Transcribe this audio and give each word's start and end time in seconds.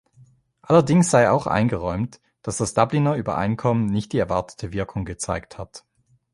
Allerdings 0.63 1.11
sei 1.11 1.29
auch 1.29 1.45
eingeräumt, 1.45 2.21
dass 2.41 2.57
das 2.57 2.73
Dubliner 2.73 3.15
Übereinkommen 3.17 3.85
nicht 3.85 4.13
die 4.13 4.17
erwartete 4.17 4.73
Wirkung 4.73 5.05
gezeigt 5.05 5.59
hat. 5.59 5.85